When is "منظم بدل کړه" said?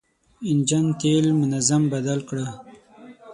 1.41-2.47